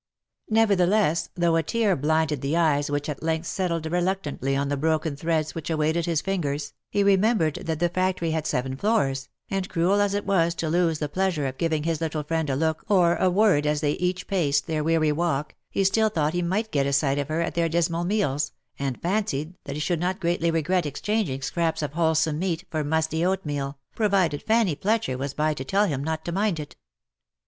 [0.49, 5.15] Nevertheless, though a tear blinded the eyes which at length settled reluctantly on the broken
[5.15, 9.69] threads which awaited his fingers, he remem bered that the factory had seven floors, and
[9.69, 12.83] cruel as it was to lose the pleasure of giving his little friend a look
[12.89, 16.71] or a word as they each paced their weary walk, he still thought he might
[16.71, 20.19] get a sight of her at their dismal meals, and fancied that he should not
[20.19, 25.53] greatly regret exchanging scraps of wholesome meat, for musty oatmeal, provided Fanny Fletcher was by
[25.53, 26.75] to tell him not to mind it.